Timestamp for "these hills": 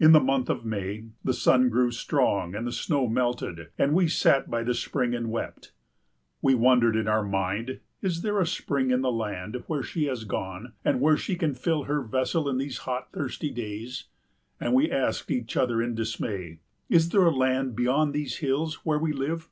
18.14-18.86